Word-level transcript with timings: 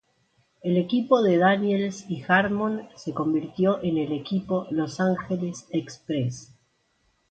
El 0.63 0.77
equipo 0.77 1.21
de 1.21 1.37
Daniels 1.37 2.05
y 2.09 2.23
Harmon 2.27 2.89
se 2.95 3.13
convirtió 3.13 3.83
en 3.83 3.99
el 3.99 4.11
equipo 4.13 4.65
Los 4.71 4.99
Angeles 4.99 5.67
Express. 5.69 6.51